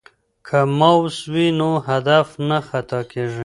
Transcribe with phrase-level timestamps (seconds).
[0.47, 3.39] که ماوس وي نو هدف نه خطا کیږي.